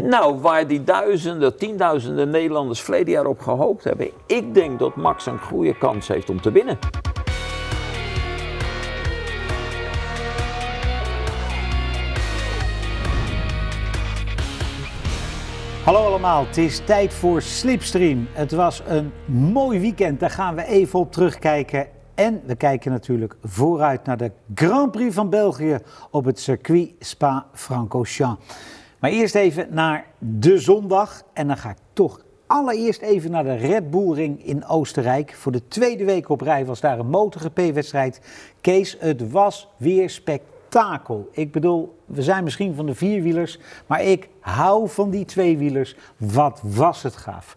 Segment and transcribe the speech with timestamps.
[0.00, 4.10] Nou, waar die duizenden, tienduizenden Nederlanders verleden jaar op gehoopt hebben.
[4.26, 6.78] Ik denk dat Max een goede kans heeft om te winnen.
[15.84, 18.28] Hallo allemaal, het is tijd voor Slipstream.
[18.32, 21.86] Het was een mooi weekend, daar gaan we even op terugkijken.
[22.14, 25.78] En we kijken natuurlijk vooruit naar de Grand Prix van België
[26.10, 28.44] op het circuit Spa-Francorchamps.
[29.02, 31.22] Maar eerst even naar de zondag.
[31.32, 35.34] En dan ga ik toch allereerst even naar de Red Bull Ring in Oostenrijk.
[35.34, 38.20] Voor de tweede week op rij was daar een MotoGP-wedstrijd.
[38.60, 41.28] Kees, het was weer spektakel.
[41.32, 45.96] Ik bedoel, we zijn misschien van de vierwielers, maar ik hou van die tweewielers.
[46.16, 47.56] Wat was het gaaf.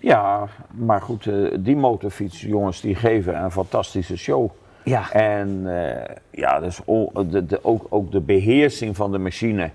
[0.00, 4.50] Ja, maar goed, eh, die motorfietsjongens die geven een fantastische show.
[4.86, 5.12] Ja.
[5.12, 6.80] En eh, ja, dus
[7.14, 9.70] de, de, ook, ook de beheersing van de machine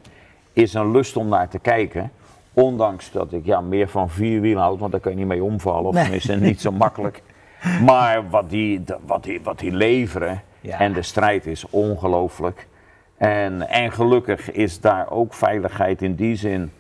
[0.54, 2.12] is een lust om naar te kijken.
[2.54, 5.86] Ondanks dat ik ja, meer van vierwielen houd, want daar kun je niet mee omvallen.
[5.86, 6.04] Of Nee.
[6.04, 7.22] tenminste niet zo makkelijk.
[7.86, 10.80] Maar wat die, wat die, wat die leveren Ja.
[10.80, 12.68] en de strijd is ongelooflijk.
[13.18, 16.72] En, en gelukkig is daar ook veiligheid in die zin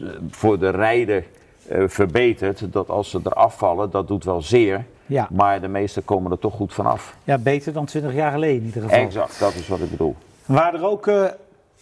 [0.00, 1.24] eh, voor de rijder
[1.68, 2.72] eh, verbeterd.
[2.72, 4.84] Dat als ze eraf vallen, dat doet wel zeer.
[5.06, 5.28] Ja.
[5.30, 7.16] Maar de meesten komen er toch goed vanaf.
[7.24, 8.98] ja, beter dan 20 jaar geleden in ieder geval.
[8.98, 10.16] Exact, dat is wat ik bedoel.
[10.46, 11.24] Waar er ook eh,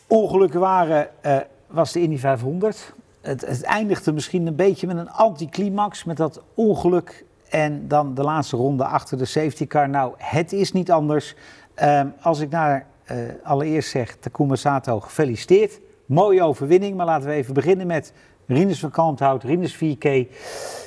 [0.06, 2.92] ongelukken waren, eh, was de Indy 500.
[3.20, 7.24] Het, het eindigde misschien een beetje met een anticlimax, met dat ongeluk.
[7.48, 9.88] En dan de laatste ronde achter de safety car.
[9.88, 11.34] Nou, het is niet anders.
[11.74, 15.80] Ehm, als ik naar eh, allereerst zeg, Takuma Sato, gefeliciteerd.
[16.06, 18.12] Mooie overwinning, maar laten we even beginnen met
[18.46, 20.08] Rinus van Kalmthout, Rinus 4K.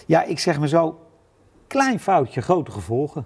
[0.05, 0.99] Ja, ik zeg maar zo,
[1.67, 3.25] klein foutje, grote gevolgen.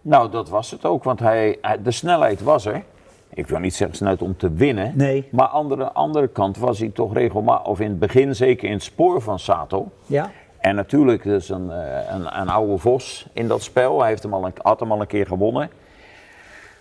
[0.00, 2.82] Nou, dat was het ook, want hij, de snelheid was er.
[3.28, 4.92] Ik wil niet zeggen snelheid om te winnen.
[4.96, 5.28] Nee.
[5.32, 8.72] Maar aan de andere kant was hij toch regelmatig, of in het begin zeker in
[8.74, 9.88] het spoor van Sato.
[10.06, 14.00] Ja, En natuurlijk, dus een, eh, een, een oude vos in dat spel.
[14.00, 15.70] Hij heeft hem al een, had hem al een keer gewonnen.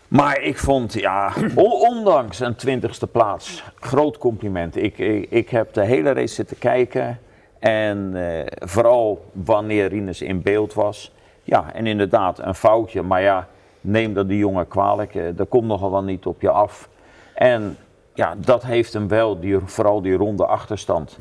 [0.07, 4.75] Maar ik vond, ja, on- ondanks een twintigste plaats, groot compliment.
[4.75, 7.19] Ik, ik, ik heb de hele race zitten kijken.
[7.65, 11.13] En eh, vooral wanneer Rinus in beeld was.
[11.43, 13.01] Ja, en inderdaad, een foutje.
[13.01, 13.47] Maar ja,
[13.81, 15.15] neem dat die jongen kwalijk.
[15.15, 16.89] eh, dat komt nogal wel niet op je af.
[17.33, 17.77] En
[18.13, 21.17] ja, dat heeft hem wel, die, vooral die ronde achterstand.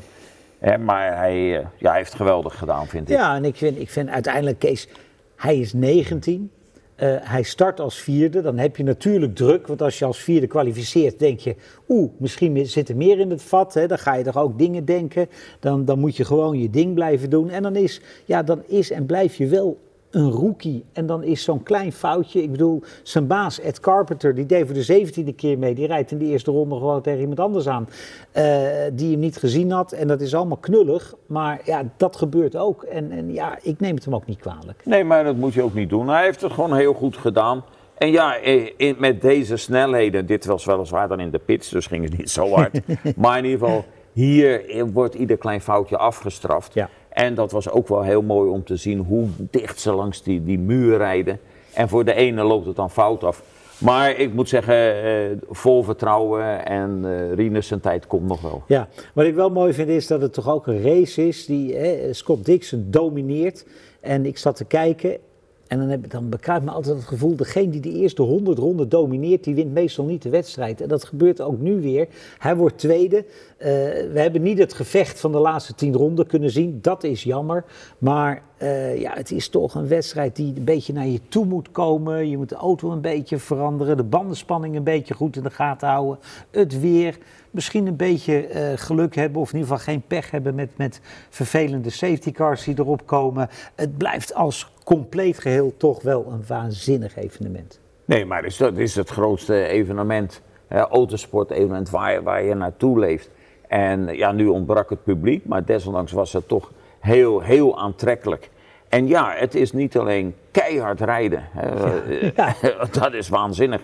[0.79, 3.15] Maar hij, eh, ja, hij heeft geweldig gedaan, vind ik.
[3.17, 4.87] Ja, en ik vind, ik vind uiteindelijk, Kees,
[5.35, 6.51] hij is 19.
[6.95, 8.41] Eh, hij start als vierde.
[8.41, 9.67] Dan heb je natuurlijk druk.
[9.67, 11.55] Want als je als vierde kwalificeert, denk je...
[11.89, 13.73] Oeh, misschien zit er meer in het vat.
[13.73, 13.87] Hè?
[13.87, 15.27] Dan ga je toch ook dingen denken.
[15.59, 17.49] Dan, dan moet je gewoon je ding blijven doen.
[17.49, 19.77] En dan is, ja, dan is en blijf je wel
[20.11, 20.85] een rookie.
[20.93, 22.41] En dan is zo'n klein foutje...
[22.43, 25.75] Ik bedoel, zijn baas Ed Carpenter, die deed voor de zeventiende keer mee.
[25.75, 27.87] Die rijdt in de eerste ronde gewoon tegen iemand anders aan.
[28.31, 28.43] eh,
[28.93, 29.91] die hem niet gezien had.
[29.91, 31.13] En dat is allemaal knullig.
[31.25, 32.83] Maar ja, dat gebeurt ook.
[32.83, 34.81] En, en ja, ik neem het hem ook niet kwalijk.
[34.85, 36.07] Nee, maar dat moet je ook niet doen.
[36.09, 37.63] Hij heeft het gewoon heel goed gedaan.
[37.97, 41.87] En ja, eh, in- met deze snelheden, dit was weliswaar dan in de pits, dus
[41.87, 42.79] ging het niet zo hard.
[43.17, 46.73] maar in ieder geval, hier wordt ieder klein foutje afgestraft.
[46.73, 46.89] Ja.
[47.15, 50.43] En dat was ook wel heel mooi om te zien hoe dicht ze langs die,
[50.43, 51.39] die muur rijden.
[51.73, 53.43] En voor de ene loopt het dan fout af.
[53.77, 58.63] Maar ik moet zeggen, eh, vol vertrouwen en eh Rinus zijn tijd komt nog wel.
[58.67, 61.75] Ja, wat ik wel mooi vind is dat het toch ook een race is die
[61.75, 63.65] hè, Scott Dixon domineert.
[63.99, 65.17] En ik zat te kijken
[65.67, 68.89] en dan, heb, dan bekruipt me altijd het gevoel, degene die de eerste 100 ronden
[68.89, 70.81] domineert, die wint meestal niet de wedstrijd.
[70.81, 72.07] En dat gebeurt ook nu weer.
[72.37, 73.25] Hij wordt tweede.
[73.57, 73.67] Eh,
[74.11, 76.79] we hebben niet het gevecht van de laatste 10 ronden kunnen zien.
[76.81, 77.63] Dat is jammer.
[77.97, 81.71] Maar eh, ja, het is toch een wedstrijd die een beetje naar je toe moet
[81.71, 82.29] komen.
[82.29, 85.87] Je moet de auto een beetje veranderen, de bandenspanning een beetje goed in de gaten
[85.87, 86.19] houden.
[86.51, 87.17] Het weer,
[87.51, 91.01] misschien een beetje eh, geluk hebben of in ieder geval geen pech hebben met, met
[91.29, 93.49] vervelende safety cars die erop komen.
[93.75, 97.79] Het blijft als compleet geheel toch wel een waanzinnig evenement.
[98.05, 102.99] Nee, maar is, dat is het grootste evenement, hè, autosport-evenement waar, je- waar je naartoe
[102.99, 103.29] leeft.
[103.67, 108.49] En ja, nu ontbrak het publiek, maar desondanks was het toch heel, heel aantrekkelijk.
[108.89, 111.69] En ja, het is niet alleen keihard rijden, hè,
[112.35, 113.81] eh, dat is waanzinnig,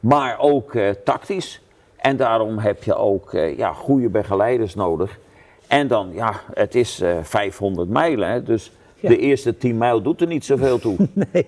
[0.00, 1.62] maar ook eh, tactisch.
[1.96, 5.18] En daarom heb je ook eh, ja, goede begeleiders nodig.
[5.68, 8.72] En dan, ja, het is eh 500 mijlen, hè, dus
[9.02, 9.08] Ja.
[9.08, 10.96] de eerste 10 mijl doet er niet zoveel toe.
[11.32, 11.46] Nee,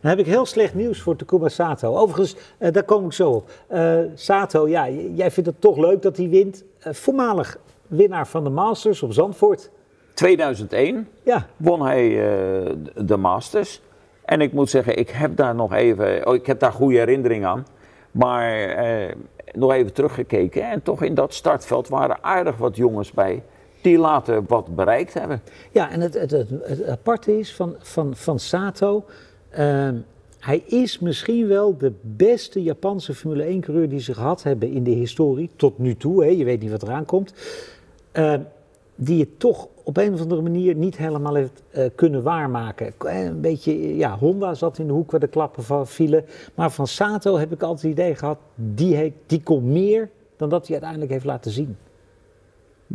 [0.00, 1.96] dan heb ik heel slecht nieuws voor Takuma Sato.
[1.96, 3.50] Overigens, eh, daar kom ik zo op.
[3.66, 6.64] Eh, Sato, ja, jij vindt het toch leuk dat hij wint.
[6.78, 9.70] Eh, voormalig winnaar van de Masters op Zandvoort.
[10.14, 12.08] 2001 Ja, won hij
[12.94, 13.80] de Masters.
[14.24, 17.48] En ik moet zeggen, ik heb daar nog even, oh, ik heb daar goede herinneringen
[17.48, 17.66] aan.
[18.10, 18.76] Maar
[19.52, 20.70] nog even teruggekeken.
[20.70, 23.42] En toch in dat startveld waren aardig wat jongens bij
[23.84, 25.40] die later wat bereikt hebben.
[25.72, 29.04] Ja, en het, het, het, aparte is van, van, van Sato.
[29.50, 29.96] ehm,
[30.38, 34.90] hij is misschien wel de beste Japanse Formule 1-coureur die ze gehad hebben in de
[34.90, 35.50] historie.
[35.56, 37.34] Tot nu toe, hè, je weet niet wat eraan komt.
[38.12, 38.40] Ehm,
[38.94, 42.92] die het toch op een of andere manier niet helemaal heeft eh, kunnen waarmaken.
[42.98, 46.24] Eh, Een beetje, ja, Honda zat in de hoek waar de klappen van vielen.
[46.54, 50.62] Maar van Sato heb ik altijd het idee gehad, die, die kon meer dan dat
[50.62, 51.76] hij uiteindelijk heeft laten zien.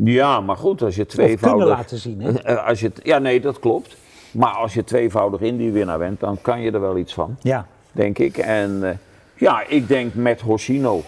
[0.04, 1.68] Ja, maar goed, als je Of kunnen tweevoudig...
[1.68, 2.32] laten zien, hè?
[2.42, 3.98] Eh, Als je, ja, nee, dat klopt.
[4.32, 7.68] Maar als je tweevoudig Indy-winnaar bent, dan kan je er wel iets van, Ja.
[7.92, 8.38] denk ik.
[8.38, 8.96] En eh,
[9.36, 11.02] ja, ik denk met Hoshino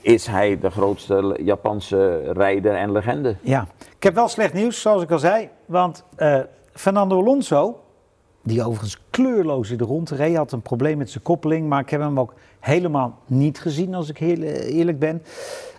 [0.00, 3.36] is hij de grootste Japanse rijder en legende.
[3.40, 3.66] Ja,
[3.96, 5.48] ik heb wel slecht nieuws, zoals ik al zei.
[5.66, 6.38] Want eh,
[6.72, 7.80] Fernando Alonso,
[8.46, 11.68] die overigens kleurloos in de rond reed, had een probleem met zijn koppeling.
[11.68, 15.22] Maar ik heb hem ook helemaal niet gezien, als ik heel eh, eerlijk ben.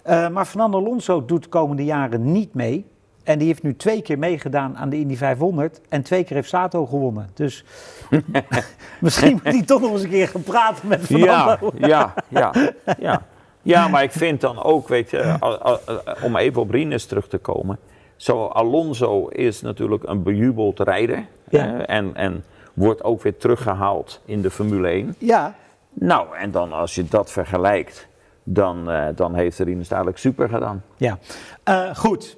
[0.03, 2.85] Eh, maar Fernando Alonso doet de komende jaren niet mee.
[3.23, 5.81] En die heeft nu twee keer meegedaan aan de Indy 500.
[5.89, 7.29] En twee keer heeft Sato gewonnen.
[7.33, 7.63] Dus
[8.99, 11.71] misschien moet hij toch nog eens een keer gaan praten met Fernando.
[11.77, 13.25] Ja, ja, ja, ja.
[13.61, 15.79] Ja, maar ik vind dan ook, weet je, al-
[16.23, 17.79] om even op Rines terug te komen.
[18.15, 21.25] Zo, Alonso is natuurlijk een bejubeld rijder.
[21.49, 21.85] Ja.
[21.85, 22.43] en, en
[22.77, 25.15] wordt ook weer teruggehaald in de Formule 1.
[25.17, 25.53] Ja,
[25.93, 28.07] Nou, en dan als je dat vergelijkt,
[28.43, 30.83] dan, eh, dan heeft Rines het eigenlijk super gedaan.
[30.97, 31.17] Ja,
[31.63, 32.37] Eh, goed.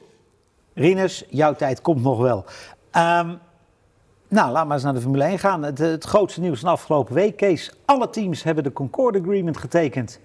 [0.73, 2.45] Rinus, jouw tijd komt nog wel.
[2.91, 3.27] Ehm,
[4.27, 5.63] nou, laten we eens naar de Formule 1 gaan.
[5.63, 7.73] Het, het grootste nieuws van de afgelopen week, Kees.
[7.85, 10.19] Alle teams hebben de Concord Agreement getekend.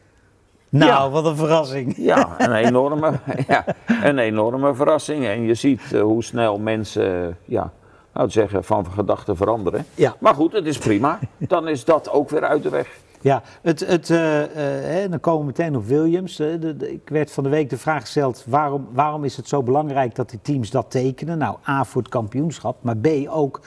[0.68, 1.10] Nou, Ja.
[1.10, 1.94] wat een verrassing.
[1.96, 3.12] Ja, een enorme,
[3.48, 5.26] ja, een enorme verrassing.
[5.26, 7.72] En je ziet eh, hoe snel mensen, ja,
[8.14, 9.86] nou zeggen, van gedachten veranderen.
[9.94, 10.16] Ja.
[10.20, 11.18] Maar goed, het is prima.
[11.38, 12.98] Dan is dat ook weer uit de weg.
[13.20, 14.48] Ja, het, het, eh, eh,
[14.84, 16.36] hè, dan komen we meteen op Williams.
[16.36, 19.62] De- de- ik werd van de week de vraag gesteld, waarom, waarom is het zo
[19.62, 21.38] belangrijk dat die teams dat tekenen?
[21.38, 23.60] Nou, A, voor het kampioenschap, maar B, ook,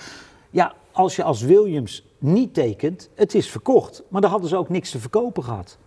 [0.50, 4.04] ja, als je als Williams niet tekent, het is verkocht.
[4.08, 5.78] Maar dan hadden ze ook niks te verkopen gehad.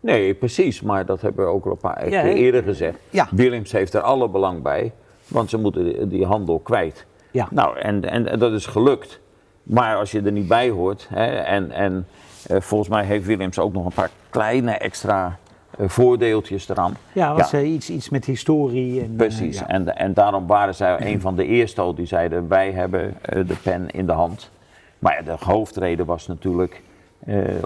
[0.00, 0.80] Nee, precies.
[0.82, 2.98] Maar dat hebben we ook al een paar keer eerder gezegd.
[3.10, 3.28] Ja.
[3.30, 4.92] Williams heeft er alle belang bij,
[5.28, 7.06] want ze moeten die handel kwijt.
[7.36, 7.48] Ja.
[7.50, 9.20] Nou, en, en, dat is gelukt.
[9.62, 12.06] Maar als je er niet bij hoort, hè, en, en
[12.46, 15.38] eh, volgens mij heeft Williams ook nog een paar kleine extra
[15.78, 16.96] eh, voordeeltjes eraan.
[17.12, 19.00] Ja, was eh, iets, iets met historie.
[19.00, 19.68] En, Precies, ja.
[19.68, 23.56] en, en daarom waren zij een van de eerste al die zeiden: wij hebben de
[23.62, 24.50] pen in de hand.
[24.98, 26.82] Maar ja, de hoofdreden was natuurlijk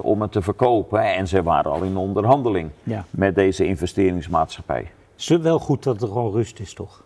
[0.01, 1.15] om het te verkopen.
[1.15, 2.71] En ze waren al in onderhandeling
[3.11, 4.91] met deze investeringsmaatschappij.
[5.13, 7.03] Het is wel goed dat er gewoon rust is, toch?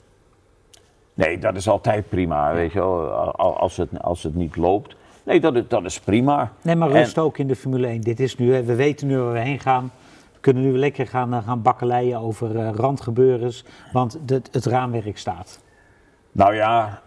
[1.15, 4.97] Nee, dat is altijd prima, weet je wel, al- als het, als het niet loopt.
[5.23, 6.53] Nee, dat is, dat is prima.
[6.63, 8.01] Nee, maar En- rust ook in de Formule 1.
[8.01, 9.91] Dit is nu, we weten nu waar we heen gaan.
[10.33, 15.19] We kunnen nu lekker gaan, eh, gaan bakkeleien over eh, randgebeurens, want de, het raamwerk
[15.19, 15.63] staat.
[16.33, 17.01] Nou ja,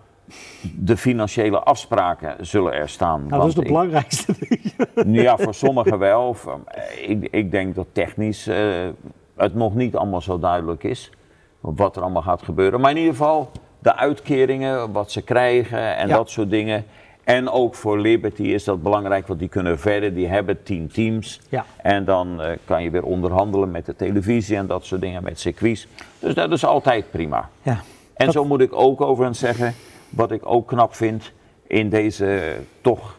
[0.75, 3.25] de financiële afspraken zullen er staan.
[3.27, 4.33] Nou, dat is het ik- belangrijkste.
[5.05, 6.33] Nu ja, voor sommigen wel.
[6.33, 6.59] Voor-
[7.07, 8.87] Ik, ik denk dat technisch eh,
[9.35, 11.11] het nog niet allemaal zo duidelijk is.
[11.59, 12.79] Wat er allemaal gaat gebeuren.
[12.81, 13.51] Maar in ieder geval
[13.87, 16.15] de uitkeringen, wat ze krijgen en Ja.
[16.15, 16.85] dat soort dingen.
[17.23, 20.13] En ook voor Liberty is dat belangrijk, want die kunnen verder.
[20.13, 21.41] Die hebben tien teams.
[21.49, 21.65] Ja.
[21.77, 25.39] En dan eh, kan je weer onderhandelen met de televisie en dat soort dingen, met
[25.39, 25.87] circuits.
[26.19, 27.49] Dus dat is altijd prima.
[27.61, 27.79] ja.
[28.13, 29.73] En Dat- zo moet ik ook overigens zeggen,
[30.09, 31.31] wat ik ook knap vind
[31.67, 33.17] in deze toch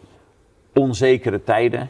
[0.73, 1.89] onzekere tijden,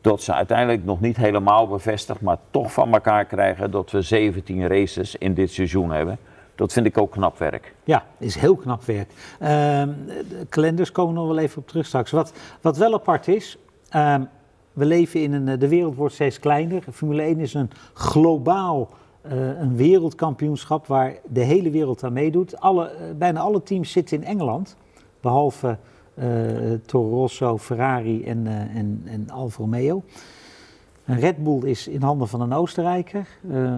[0.00, 4.66] dat ze uiteindelijk nog niet helemaal bevestigd, maar toch van elkaar krijgen dat we 17
[4.68, 6.18] races in dit seizoen hebben.
[6.54, 7.74] Dat vind ik ook knap werk.
[7.84, 9.10] Ja, is heel knap werk.
[9.38, 9.88] Ehm,
[10.28, 12.10] de kalenders komen nog wel even op terug straks.
[12.10, 13.58] Wat, wat wel apart is,
[13.88, 14.24] ehm,
[14.72, 16.82] we leven in een, eh, de wereld wordt steeds kleiner.
[16.92, 18.88] Formule 1 is een globaal
[19.22, 22.60] eh, een wereldkampioenschap waar de hele wereld aan meedoet.
[22.60, 24.76] Alle, eh, bijna alle teams zitten in Engeland,
[25.20, 25.78] behalve
[26.14, 26.26] eh
[26.86, 30.02] Toro Rosso, Ferrari en, en, en Alfa Romeo.
[31.04, 33.26] Red Bull is in handen van een Oostenrijker.
[33.52, 33.72] eh,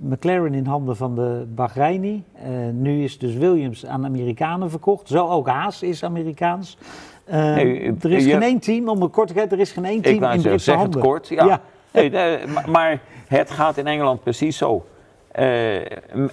[0.00, 2.24] McLaren in handen van de Bahreini.
[2.34, 5.08] Eh, nu is dus Williams aan Amerikanen verkocht.
[5.08, 6.76] Zo ook Haas is Amerikaans.
[7.24, 9.84] Eh, Nee, er is je- geen één team, om een kort te er is geen
[9.84, 11.00] één team in Britse zeg het handen.
[11.00, 11.28] kort.
[11.28, 11.44] Ja.
[11.46, 11.60] Ja.
[11.92, 14.84] Nee, nee, maar, het gaat in Engeland precies zo.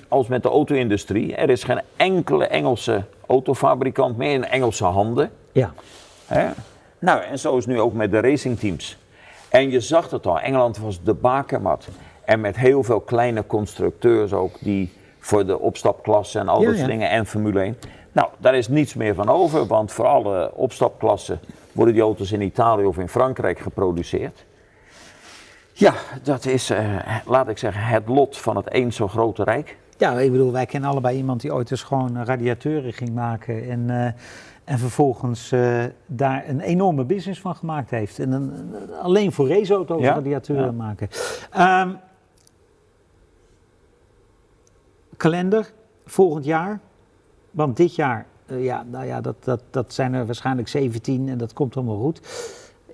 [0.07, 1.35] Als met de auto-industrie.
[1.35, 5.31] Er is geen enkele Engelse autofabrikant meer in Engelse handen.
[5.51, 5.73] Ja.
[6.25, 6.49] Hè?
[6.99, 8.97] Nou, en zo is het nu ook met de racingteams.
[9.49, 11.87] En je zag het al, Engeland was de bakermat.
[12.25, 16.73] En met heel veel kleine constructeurs ook, die voor de opstapklassen en al Ja, dat
[16.73, 16.79] ja.
[16.79, 17.77] soort dingen en Formule 1.
[18.11, 21.39] Nou, daar is niets meer van over, want voor alle opstapklassen
[21.71, 24.45] worden die auto's in Italië of in Frankrijk geproduceerd.
[25.73, 29.77] Ja, dat is, eh, laat ik zeggen, het lot van het eens zo grote rijk.
[29.97, 33.69] Ja, ik bedoel, wij kennen allebei iemand die ooit eens gewoon radiatoren ging maken.
[33.69, 34.11] En, eh,
[34.67, 38.19] en vervolgens eh, daar een enorme business van gemaakt heeft.
[38.19, 40.71] En een, alleen voor raceauto's Ja, radiatoren ja.
[40.71, 41.09] maken.
[41.51, 41.93] Ehm,
[45.17, 45.71] kalender,
[46.05, 46.79] volgend jaar.
[47.51, 51.37] Want dit jaar, eh, ja, nou ja, dat, dat, dat zijn er waarschijnlijk 17 en
[51.37, 52.21] dat komt allemaal goed.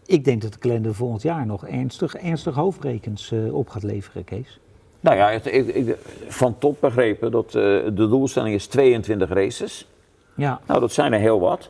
[0.05, 4.23] Ik denk dat de kalender volgend jaar nog ernstig, ernstig hoofdrekens eh, op gaat leveren,
[4.23, 4.59] Kees.
[4.99, 9.87] Nou ja, ik, ik, van top begrepen dat de doelstelling is 22 races.
[10.35, 11.69] Ja, Nou, dat zijn er heel wat.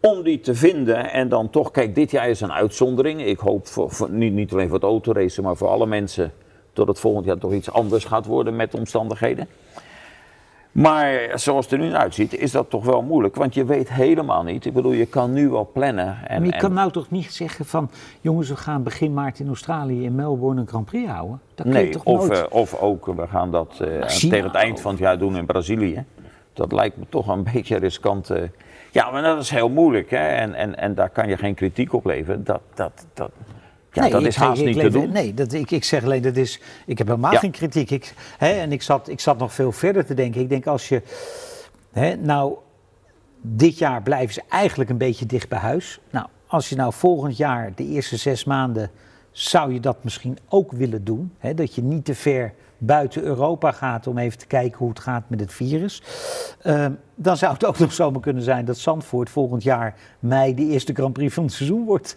[0.00, 3.24] Om die te vinden en dan toch, kijk, dit jaar is een uitzondering.
[3.24, 6.32] Ik hoop voor, voor- niet, niet alleen voor het autoracen, maar voor alle mensen
[6.72, 9.46] dat het volgend jaar toch iets anders gaat worden met de omstandigheden.
[10.72, 14.42] Maar zoals het er nu uitziet, is dat toch wel moeilijk, want je weet helemaal
[14.42, 14.64] niet.
[14.64, 16.06] Ik bedoel, je kan nu wel plannen.
[16.26, 17.90] En, maar je en- kan nou toch niet zeggen van...
[18.20, 21.40] jongens, we gaan begin maart in Australië in Melbourne een Grand Prix houden?
[21.54, 22.40] Dat je Nee, toch of, nooit...
[22.40, 25.46] eh, of ook, we gaan dat eh, tegen het eind van het jaar doen in
[25.46, 26.04] Brazilië.
[26.58, 28.30] Dat lijkt me toch een beetje riskant.
[28.90, 30.10] Ja, maar dat is heel moeilijk.
[30.10, 30.28] Hè?
[30.28, 32.44] En, en, en daar kan je geen kritiek op leveren.
[32.44, 33.30] Dat, dat, dat,
[33.92, 35.12] ja, Nee, dat is haast ik niet te leef- doen.
[35.12, 37.38] Nee, dat, ik, ik zeg alleen, dat is, ik heb helemaal Ja.
[37.38, 37.90] geen kritiek.
[37.90, 40.40] Ik, hè, en ik zat, ik zat nog veel verder te denken.
[40.40, 41.02] Ik denk als je,
[41.92, 42.54] hè, nou,
[43.40, 46.00] dit jaar blijven ze eigenlijk een beetje dicht bij huis.
[46.10, 48.90] Nou, als je nou volgend jaar, de eerste zes maanden,
[49.30, 51.32] zou je dat misschien ook willen doen.
[51.38, 55.00] Hè, dat je niet te ver buiten Europa gaat om even te kijken hoe het
[55.00, 56.02] gaat met het virus.
[56.62, 60.66] Ehm, dan zou het ook nog zomaar kunnen zijn dat Zandvoort volgend jaar mei de
[60.66, 62.16] eerste Grand Prix van het seizoen wordt.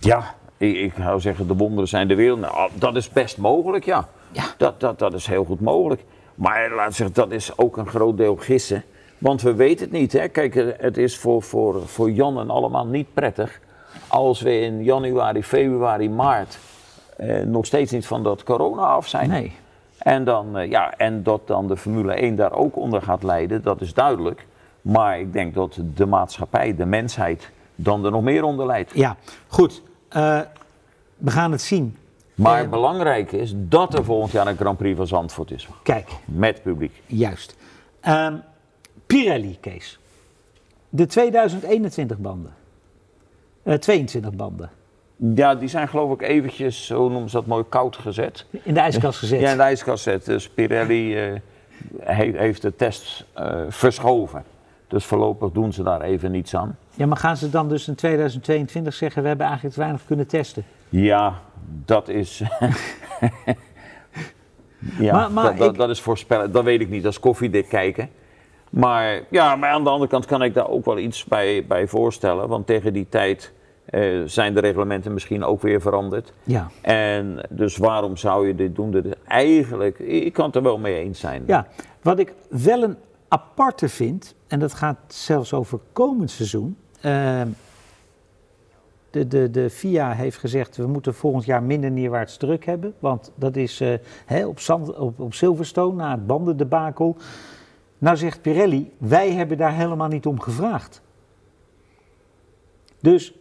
[0.00, 2.40] Ja, ik, ik zou zeggen, de wonderen zijn de wereld.
[2.40, 4.08] Nou, dat is best mogelijk, ja.
[4.32, 4.44] Ja.
[4.56, 6.04] Dat, dat, dat is heel goed mogelijk.
[6.34, 8.84] Maar laat ik zeggen, dat is ook een groot deel gissen.
[9.18, 10.12] Want we weten het niet.
[10.12, 10.28] Hè.
[10.28, 13.60] Kijk, het is voor, voor, voor Jan en allemaal niet prettig
[14.06, 16.58] als we in januari, februari, maart
[17.22, 19.28] eh, nog steeds niet van dat corona af zijn.
[19.28, 19.52] Nee.
[19.98, 23.62] En, dan, eh, ja, en dat dan de Formule 1 daar ook onder gaat leiden,
[23.62, 24.46] dat is duidelijk.
[24.80, 28.90] Maar ik denk dat de maatschappij, de mensheid, dan er nog meer onder leidt.
[28.94, 29.16] Ja,
[29.48, 29.82] goed.
[30.08, 30.40] Eh,
[31.16, 31.96] we gaan het zien.
[32.34, 35.68] Maar belangrijk is dat er volgend jaar een Grand Prix van Zandvoort is.
[35.82, 37.02] Kijk, Met publiek.
[37.06, 37.56] juist.
[38.00, 38.36] Ehm,
[39.06, 39.98] Pirelli, Kees.
[40.88, 42.52] De 2021 banden.
[43.62, 44.70] Eh 22 banden.
[45.34, 48.46] Ja, die zijn geloof ik eventjes, hoe noemen ze dat mooi, koud gezet.
[48.62, 49.40] In de ijskast gezet.
[49.40, 50.24] Ja, in de ijskast gezet.
[50.24, 51.32] Dus Pirelli eh,
[52.00, 54.44] he- heeft de test eh, verschoven.
[54.88, 56.76] Dus voorlopig doen ze daar even niets aan.
[56.94, 59.22] Ja, maar gaan ze dan dus in 2022 zeggen...
[59.22, 60.64] we hebben eigenlijk te weinig kunnen testen?
[60.88, 61.38] Ja,
[61.84, 62.42] dat is.
[64.98, 66.52] ja, Maar- maar dat, dat, ik- dat is voorspellen.
[66.52, 67.02] Dat weet ik niet.
[67.02, 68.08] Dat is koffiedik kijken.
[68.70, 71.86] Maar ja, maar aan de andere kant kan ik daar ook wel iets bij, bij
[71.86, 72.48] voorstellen.
[72.48, 73.52] Want tegen die tijd
[73.84, 76.32] eh, zijn de reglementen misschien ook weer veranderd.
[76.42, 76.70] Ja.
[76.80, 78.90] En dus waarom zou je dit doen?
[78.90, 81.42] Dat is eigenlijk, ik kan het er wel mee eens zijn.
[81.46, 81.66] Ja,
[82.02, 82.96] wat ik wel een
[83.28, 84.34] aparte vind...
[84.46, 86.76] en dat gaat zelfs over komend seizoen...
[87.00, 87.48] ehm,
[89.10, 92.94] de, de, de FIA heeft gezegd, we moeten volgend jaar minder neerwaarts druk hebben.
[92.98, 93.94] Want dat is eh,
[94.26, 97.16] hè, op, Zand, op, op Silverstone, na het bandendebakel.
[97.98, 101.02] Nou zegt Pirelli, wij hebben daar helemaal niet om gevraagd.
[103.02, 103.34] Dus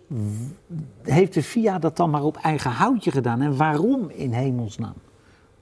[1.03, 3.41] heeft de FIA dat dan maar op eigen houtje gedaan?
[3.41, 4.93] En waarom in hemelsnaam?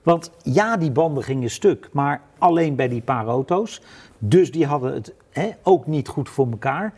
[0.02, 3.82] Want ja, die banden gingen stuk, maar alleen bij die paar auto's.
[4.18, 6.92] Dus die hadden het hè, ook niet goed voor elkaar.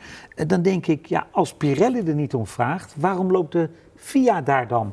[0.46, 4.68] Dan denk ik, ja, als Pirelli er niet om vraagt, waarom loopt de FIA daar
[4.68, 4.92] dan?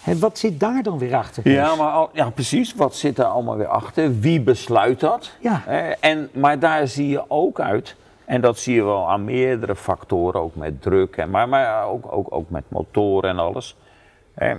[0.00, 1.50] Hè, wat zit daar dan weer achter?
[1.50, 2.74] Ja, maar al- ja, precies.
[2.74, 4.20] Wat zit daar allemaal weer achter?
[4.20, 5.32] Wie besluit dat?
[5.40, 5.62] Ja.
[5.66, 7.96] Eh, en, maar daar zie je ook uit,
[8.28, 12.12] en dat zie je wel aan meerdere factoren, ook met druk, en, maar, maar ook,
[12.12, 13.76] ook, ook met motoren en alles,
[14.34, 14.54] eh,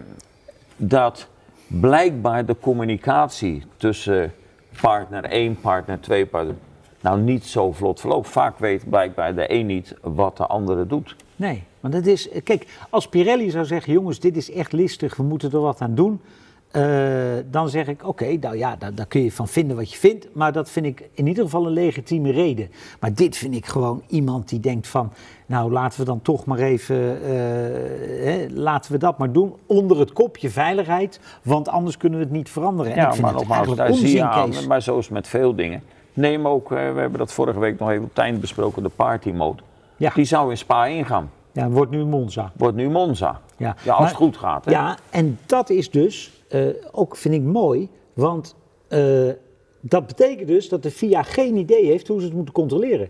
[0.76, 1.28] dat
[1.68, 4.34] blijkbaar de communicatie tussen
[4.82, 6.56] partner 1, partner 2, partner,
[7.02, 8.30] nou niet zo vlot verloopt.
[8.30, 11.16] Vaak weet blijkbaar de een niet wat de andere doet.
[11.36, 12.30] Nee, want het is.
[12.44, 15.96] Kijk, als Pirelli zou zeggen: jongens, dit is echt listig, we moeten er wat aan
[15.96, 16.22] doen.
[16.72, 16.84] Eh,
[17.52, 20.28] dan zeg ik: oké, nou ja, daar, daar kun je van vinden wat je vindt.
[20.34, 22.70] Maar dat vind ik in ieder geval een legitieme reden.
[23.00, 25.12] Maar dit vind ik gewoon iemand die denkt: van,
[25.46, 27.22] nou laten we dan toch maar even.
[27.24, 27.30] eh,
[28.26, 31.20] hè, laten we dat maar doen onder het kopje veiligheid.
[31.44, 32.92] Want anders kunnen we het niet veranderen.
[32.92, 35.14] En ik Ja, vind maar het nogmaals, daar zie je aan, maar zo is het
[35.14, 35.84] met veel dingen.
[36.14, 38.90] Neem ook, eh, we hebben dat vorige week nog even op het einde besproken, de
[38.90, 39.62] party mode.
[39.98, 40.12] Ja.
[40.16, 41.32] Die zou in Spa ingaan.
[41.52, 42.52] Ja, wordt nu Monza.
[42.58, 43.40] Wordt nu Monza.
[43.58, 44.66] Ja, Ja, als maar- het goed gaat.
[44.66, 44.72] Hè?
[44.72, 48.56] Ja, en dat is dus eh, ook, vind ik mooi, want
[48.88, 49.30] eh,
[49.80, 53.10] dat betekent dus dat de FIA geen idee heeft hoe ze het moeten controleren.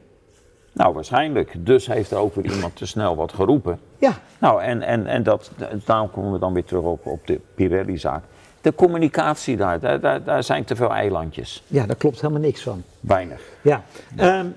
[0.74, 1.66] Nou, waarschijnlijk.
[1.66, 3.80] Dus heeft er ook weer iemand te snel wat geroepen.
[3.98, 5.52] Ja, Nou, en, en, en dat,
[5.86, 8.24] daarom komen we dan weer terug op, op de Pirelli-zaak.
[8.62, 11.64] De communicatie daar, daar, daar, daar zijn te veel eilandjes.
[11.68, 12.84] ja, daar klopt helemaal niks van.
[13.00, 13.42] Weinig.
[13.62, 13.84] Ja.
[14.16, 14.48] Ehm,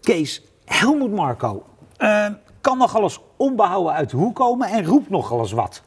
[0.00, 1.62] Kees, Helmoet Marco
[1.96, 5.82] ehm, kan nog alles onbehouden uit de hoek komen en roept nog alles wat.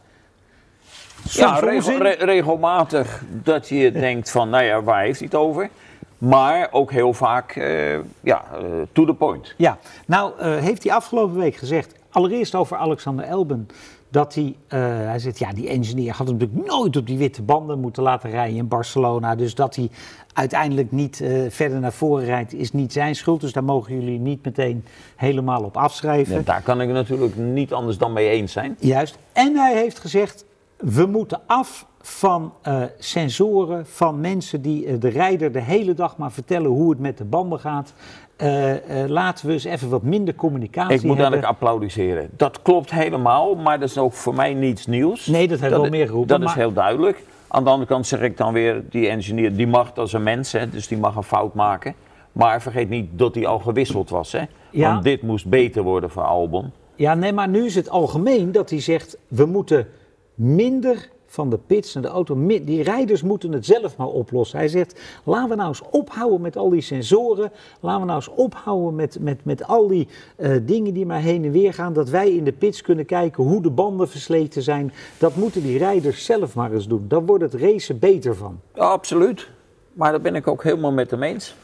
[1.29, 2.01] Ja, regel- onzin.
[2.01, 5.69] re- regelmatig dat je denkt van, nou ja, waar heeft hij het over?
[6.17, 8.59] Maar ook heel vaak, eh, ja, eh,
[8.91, 9.53] to the point.
[9.57, 9.77] Ja,
[10.07, 13.67] nou eh, heeft hij afgelopen week gezegd, allereerst over Alexander Elben,
[14.09, 17.79] dat hij, hij zegt, ja, die engineer had hem natuurlijk nooit op die witte banden
[17.79, 19.35] moeten laten rijden in Barcelona.
[19.35, 19.89] Dus dat hij
[20.33, 23.41] uiteindelijk niet verder naar voren rijdt, is niet zijn schuld.
[23.41, 26.35] Dus daar mogen jullie niet meteen helemaal op afschrijven.
[26.35, 28.77] Ja, daar kan ik natuurlijk niet anders dan mee eens zijn.
[28.79, 29.17] Juist.
[29.33, 30.45] En hij heeft gezegd,
[30.77, 36.17] we moeten af van eh, sensoren, van mensen die eh, de rijder de hele dag
[36.17, 37.93] maar vertellen hoe het met de banden gaat.
[38.35, 38.73] Eh,
[39.07, 41.25] laten we eens even wat minder communicatie Ik moet hebben.
[41.25, 42.29] eigenlijk applaudisseren.
[42.37, 45.25] Dat klopt helemaal, maar dat is ook voor mij niets nieuws.
[45.25, 47.23] Nee, dat heeft wel meer geroepen, Dat is heel duidelijk.
[47.47, 50.51] Aan de andere kant zeg ik dan weer, die engineer, die mag als een mens,
[50.51, 51.93] hè, dus die mag een fout maken.
[52.31, 54.31] Maar vergeet niet dat hij al gewisseld was.
[54.31, 54.43] Hè?
[54.71, 54.91] Ja.
[54.91, 56.71] Want dit moest beter worden voor Albon.
[56.95, 59.87] Ja, nee, maar nu is het algemeen dat hij zegt, we moeten
[60.35, 64.57] minder van de pits en de auto, die rijders moeten het zelf maar oplossen.
[64.57, 68.29] Hij zegt, laten we nou eens ophouden met al die sensoren, laten we nou eens
[68.35, 72.09] ophouden met, met, met al die eh, dingen die maar heen en weer gaan, dat
[72.09, 74.93] wij in de pits kunnen kijken hoe de banden versleten zijn.
[75.17, 77.05] Dat moeten die rijders zelf maar eens doen.
[77.07, 78.59] Daar wordt het racen beter van.
[78.73, 79.49] Ja, absoluut.
[79.93, 81.55] Maar daar ben ik ook helemaal met hem eens.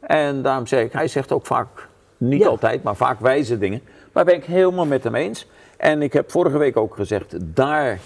[0.00, 2.48] En daarom zeg ik, hij zegt ook vaak, niet Ja.
[2.48, 3.80] altijd, maar vaak wijze dingen.
[4.12, 5.46] Maar ben ik helemaal met hem eens.
[5.76, 8.00] En ik heb vorige week ook gezegd, daar,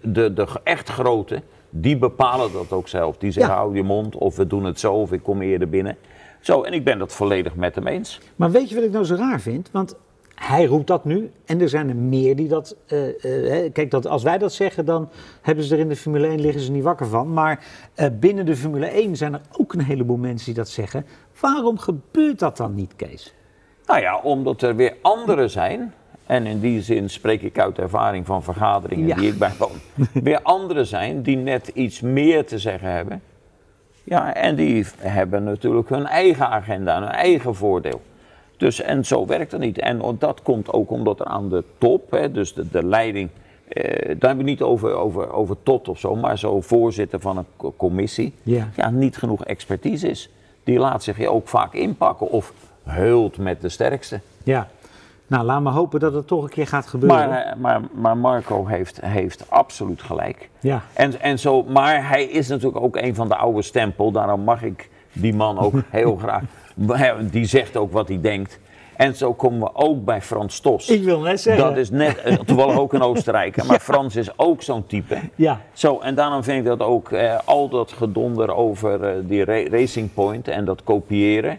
[0.00, 3.16] de, de echt grote, die bepalen dat ook zelf.
[3.18, 3.58] Die zeggen, Ja.
[3.60, 5.96] hou je mond, of we doen het zo, of ik kom eerder binnen.
[6.40, 8.20] Zo, en ik ben dat volledig met hem eens.
[8.36, 9.68] Maar weet je wat ik nou zo raar vind?
[9.72, 9.94] Want
[10.34, 12.76] hij roept dat nu en er zijn er meer die dat.
[12.86, 13.14] eh, eh,
[13.50, 15.08] hè, kijk, dat, als wij dat zeggen, dan
[15.42, 17.32] hebben ze er in de Formule 1 liggen ze niet wakker van.
[17.32, 21.06] Maar eh, binnen de Formule 1 zijn er ook een heleboel mensen die dat zeggen.
[21.40, 23.34] Waarom gebeurt dat dan niet, Kees?
[23.86, 25.94] Nou ja, omdat er weer anderen zijn,
[26.26, 29.14] en in die zin spreek ik uit ervaring van vergaderingen Ja.
[29.14, 29.70] die ik bijwoon,
[30.12, 33.22] weer anderen zijn die net iets meer te zeggen hebben.
[34.04, 38.00] Ja, en die hebben natuurlijk hun eigen agenda, hun eigen voordeel.
[38.56, 39.78] Dus, en zo werkt het niet.
[39.78, 43.28] En dat komt ook omdat er aan de top, hè, dus de, de leiding,
[43.68, 47.36] eh, daar hebben we niet over, over, over tot of zo, maar zo voorzitter van
[47.36, 48.68] een co- commissie, Ja.
[48.76, 50.30] ja, niet genoeg expertise is.
[50.64, 52.52] Die laat zich je ook vaak inpakken of
[52.84, 54.20] heult met de sterkste.
[54.44, 54.68] Ja.
[55.26, 57.28] Nou, laat me hopen dat het toch een keer gaat gebeuren.
[57.28, 60.48] Maar, eh, maar, maar Marco heeft, heeft absoluut gelijk.
[60.60, 60.82] ja.
[60.92, 64.10] En, en zo, maar hij is natuurlijk ook een van de oude stempel.
[64.10, 66.42] Daarom mag ik die man ook heel graag.
[67.30, 68.58] Die zegt ook wat hij denkt.
[68.96, 70.88] En zo komen we ook bij Frans Stos.
[70.88, 71.64] Ik wil net zeggen.
[71.64, 75.18] Dat is net, eh, toevallig ook een Oostenrijker, maar Frans is ook zo'n type.
[75.34, 75.60] Ja.
[75.72, 79.68] Zo, en daarom vind ik dat ook eh, al dat gedonder over eh, die ra-
[79.70, 81.58] Racing Point en dat kopiëren.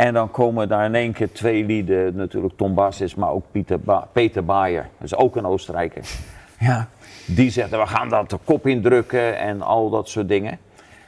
[0.00, 3.80] En dan komen daar in één keer twee lieden, natuurlijk Tom Bassis, maar ook Pieter
[3.80, 6.04] ba Peter Bayer, dat is ook een Oostenrijker.
[6.58, 6.88] Ja.
[7.26, 10.58] Die zegt, we gaan dat de kop indrukken en al dat soort dingen.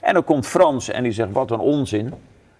[0.00, 2.12] En dan komt Frans en die zegt, wat een onzin.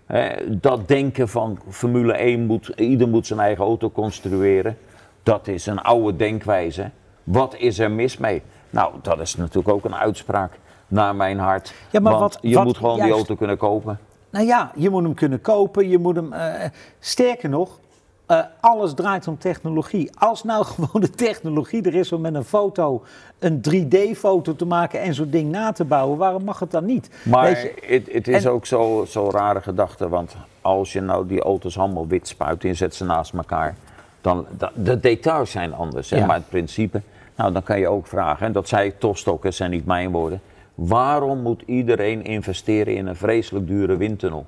[0.07, 4.79] Hè, dat denken van Formule 1 moet, ieder moet zijn eigen auto construeren.
[5.23, 6.91] Dat is een oude denkwijze.
[7.25, 8.43] Wat is er mis mee?
[8.71, 10.53] Nou, dat is natuurlijk ook een uitspraak
[10.89, 11.75] naar mijn hart.
[11.91, 13.99] Ja, maar Want wat- je wat moet gewoon die auto kunnen kopen.
[14.33, 16.33] Nou ja, je moet hem kunnen kopen, je moet hem...
[16.33, 16.69] eh,
[17.01, 17.79] sterker nog,
[18.27, 20.11] eh, alles draait om technologie.
[20.19, 23.03] Als nou gewoon de technologie er is om met een foto
[23.39, 27.11] een 3D-foto te maken en zo'n ding na te bouwen, waarom mag het dan niet?
[27.23, 27.49] Maar
[27.87, 32.07] het, is en- ook zo'n zo rare gedachte, want als je nou die auto's allemaal
[32.07, 33.77] wit spuit en zet ze naast elkaar,
[34.21, 36.11] dan da- de details zijn anders.
[36.11, 36.17] Hè?
[36.17, 36.27] Ja.
[36.27, 37.01] Maar het principe,
[37.37, 40.11] nou dan kan je ook vragen, en dat zei Tost ook, het zijn niet mijn
[40.11, 40.41] woorden,
[40.75, 44.47] waarom moet iedereen investeren in een vreselijk dure windtunnel?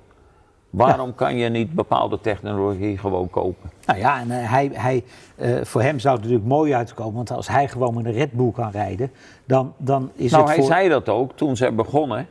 [0.70, 3.70] Waarom kan je niet bepaalde technologie gewoon kopen?
[3.86, 5.04] Nou ja, en eh, hij, hij,
[5.36, 8.32] eh, voor hem zou het natuurlijk mooi uitkomen, want als hij gewoon met een Red
[8.32, 9.10] Bull kan rijden,
[9.44, 10.72] dan, dan is nou, het hij voor...
[10.72, 12.26] zei dat ook toen ze begonnen.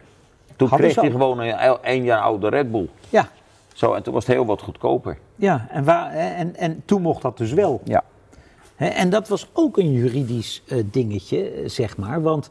[0.56, 2.90] Toen kreeg hij gewoon een één jaar oude Red Bull.
[3.10, 3.30] Ja,
[3.74, 5.18] Zo, en toen was het heel wat goedkoper.
[5.36, 7.82] ja en, waar, hè, en, en toen mocht dat dus wel.
[7.84, 8.04] Ja.
[8.76, 12.22] En dat was ook een juridisch eh, dingetje, eh, zeg maar.
[12.22, 12.50] Want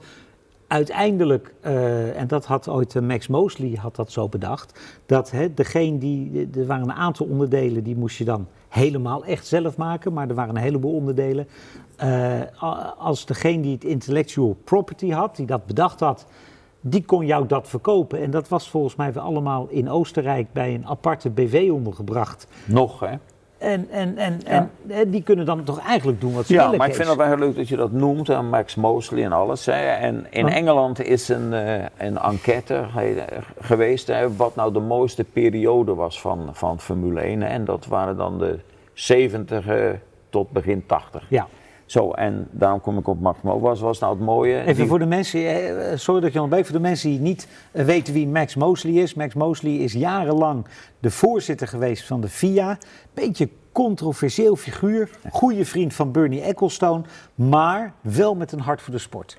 [0.72, 5.54] uiteindelijk, eh, en dat had ooit eh, Max Mosley had dat zo bedacht, dat hè,
[5.54, 10.12] degene die, er waren een aantal onderdelen die moest je dan helemaal echt zelf maken,
[10.12, 11.48] maar er waren een heleboel onderdelen.
[11.96, 12.40] Eh,
[12.98, 16.26] als degene die het intellectual property had, die dat bedacht had,
[16.80, 18.20] die kon jou dat verkopen.
[18.20, 22.46] En dat was volgens mij allemaal in Oostenrijk bij een aparte BV ondergebracht.
[22.66, 23.14] Nog, hè?
[23.62, 24.40] En, en, en,
[24.88, 27.16] en die kunnen dan toch eigenlijk doen wat ze Ja, willen, maar ik vind het
[27.16, 29.66] wel heel leuk dat je dat noemt, aan Max Mosley en alles.
[29.66, 29.72] Hè.
[29.72, 30.48] En in.
[30.48, 33.24] Engeland is een, eh, een enquête ge-
[33.60, 37.40] geweest hè, wat nou de mooiste periode was van, van Formule 1.
[37.40, 37.48] hè.
[37.48, 38.58] En dat waren dan de
[38.92, 39.90] 70 eh,
[40.30, 41.24] tot begin 80.
[41.28, 41.46] Ja.
[41.92, 43.62] Zo, en daarom kom ik op Max Mosley.
[43.62, 44.60] Was, was nou het mooie?
[44.60, 47.84] Even Die- voor de mensen, sorry dat je onderbreek, voor de mensen die niet eh,
[47.84, 49.14] weten wie Max Mosley is.
[49.14, 50.66] Max Mosley is jarenlang
[50.98, 52.78] de voorzitter geweest van de FIA.
[53.14, 57.02] Beetje controversieel figuur, goede vriend van Bernie Ecclestone,
[57.34, 59.38] maar wel met een hart voor de sport.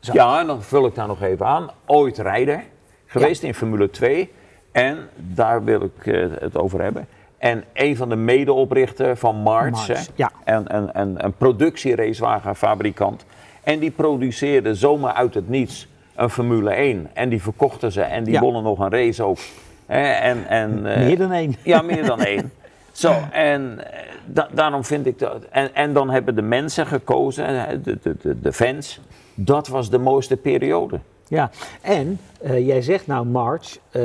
[0.00, 0.12] Zo.
[0.12, 1.70] Ja, en dan vul ik daar nog even aan.
[1.86, 2.62] Ooit rijder,
[3.06, 4.32] geweest in Formule 2.
[4.72, 7.06] En daar wil ik eh, het over hebben.
[7.38, 10.30] En een van de medeoprichter van March, March, hè, ja.
[10.44, 13.24] en, een productieracewagenfabrikant.
[13.62, 17.10] En die produceerde zomaar uit het niets een Formule 1.
[17.12, 18.40] En die verkochten ze en die Ja.
[18.40, 19.38] wonnen nog een race ook.
[19.86, 21.54] En, en, eh, Meer dan één.
[21.64, 22.52] ja, meer dan één.
[22.92, 25.44] Zo, en eh, da- daarom vind ik dat.
[25.50, 29.00] En, en dan hebben de mensen gekozen, de, de, de fans.
[29.34, 31.00] Dat was de mooiste periode.
[31.28, 31.50] Ja,
[31.82, 34.02] en eh, jij zegt nou March, eh,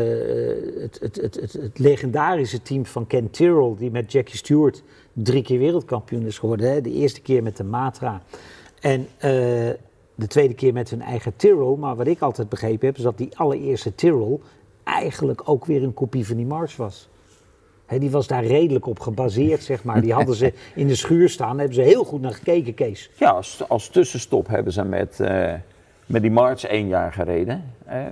[0.82, 5.44] het, het, het, het, het legendarische team van Ken Tyrrell, die met Jackie Stewart drie
[5.44, 6.72] keer wereldkampioen is geworden.
[6.72, 6.82] Hè?
[6.82, 8.22] De eerste keer met de Matra
[8.80, 9.30] en eh,
[10.16, 11.76] de tweede keer met hun eigen Tyrrell.
[11.78, 14.40] Maar wat ik altijd begrepen heb, is dat die allereerste Tyrrell
[14.84, 17.10] eigenlijk ook weer een kopie van die March was.
[17.86, 20.02] Hè, die was daar redelijk op gebaseerd, zeg maar.
[20.02, 23.10] Die hadden ze in de schuur staan, daar hebben ze heel goed naar gekeken, Kees.
[23.16, 25.20] Ja, als, als tussenstop hebben ze met,
[26.12, 27.64] met die March één jaar gereden.
[27.86, 28.06] eh,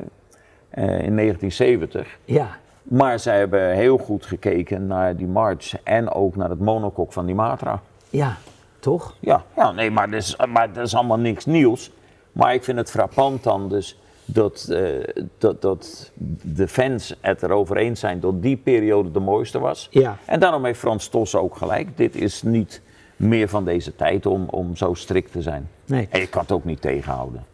[1.03, 2.17] in 1970.
[2.25, 7.11] Ja, Maar zij hebben heel goed gekeken naar die March en ook naar het monocoque
[7.11, 7.81] van die Matra.
[8.09, 8.37] ja,
[8.79, 9.15] toch?
[9.19, 11.91] Ja, ja nee, maar dat, is, maar dat is allemaal niks nieuws.
[12.31, 17.77] Maar ik vind het frappant dan dus dat, eh, dat, dat de fans het erover
[17.77, 19.87] eens zijn dat die periode de mooiste was.
[19.91, 20.17] Ja.
[20.25, 21.97] En daarom heeft Frans Tos ook gelijk.
[21.97, 22.81] Dit is niet
[23.15, 25.69] meer van deze tijd om, om zo strikt te zijn.
[25.85, 26.07] Nee.
[26.11, 27.45] En ik kan het ook niet tegenhouden.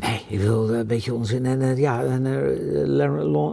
[0.00, 1.46] Nee, je wil een beetje onzin.
[1.46, 3.50] En eh, ja, en, eh, eh,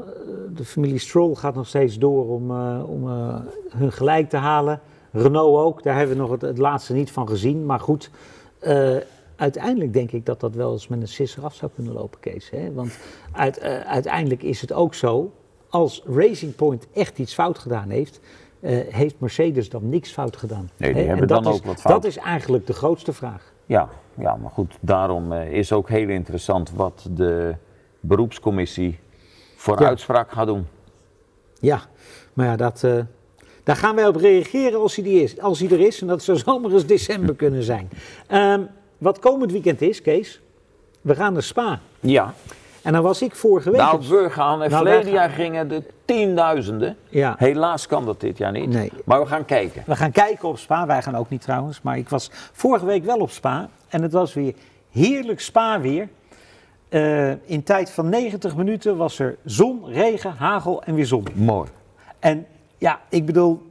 [0.53, 3.35] de familie Stroll gaat nog steeds door om, eh, om eh,
[3.69, 4.79] hun gelijk te halen.
[5.11, 7.65] Renault ook, daar hebben we nog het, het laatste niet van gezien.
[7.65, 8.09] Maar goed,
[8.59, 8.95] eh,
[9.35, 12.49] uiteindelijk denk ik dat dat wel eens met een sisser af zou kunnen lopen, Kees.
[12.49, 12.73] Hè?
[12.73, 12.97] Want
[13.31, 15.31] uit, eh, uiteindelijk is het ook zo,
[15.69, 18.19] als Racing Point echt iets fout gedaan heeft...
[18.59, 20.69] eh, heeft Mercedes dan niks fout gedaan?
[20.77, 21.07] Nee, die Hè?
[21.07, 21.93] hebben En dat dan is- ook wat fout.
[21.93, 23.53] Dat is eigenlijk de grootste vraag.
[23.67, 27.55] Ja, ja maar goed, daarom eh, is ook heel interessant wat de
[27.99, 28.99] beroepscommissie
[29.55, 29.87] voor Ja.
[29.87, 30.67] uitspraak gaat doen.
[31.59, 31.81] Ja,
[32.33, 32.99] maar ja, dat, eh,
[33.63, 36.01] daar gaan wij op reageren als hij, die is, als hij er is.
[36.01, 37.89] En dat zou zomaar eens december kunnen zijn.
[38.27, 38.61] Ehm,
[38.97, 40.41] wat komend weekend is, Kees,
[41.01, 41.79] we gaan naar Spa.
[41.99, 42.33] Ja,
[42.87, 43.79] En dan was ik vorige week...
[43.79, 46.95] nou op- we gaan, en Nou, verleden jaar gingen de tienduizenden.
[47.09, 47.35] Ja.
[47.37, 48.91] Helaas kan dat dit jaar niet, Nee.
[49.05, 49.83] maar we gaan kijken.
[49.85, 50.85] We gaan kijken op Spa.
[50.85, 51.81] Wij gaan ook niet trouwens.
[51.81, 53.69] Maar ik was vorige week wel op Spa.
[53.89, 54.53] En het was weer
[54.91, 56.07] heerlijk Spa weer.
[56.89, 61.25] Eh, in tijd van 90 minuten was er zon, regen, hagel en weer zon.
[61.33, 61.69] Mooi.
[62.19, 62.45] En
[62.77, 63.61] ja, ik bedoel,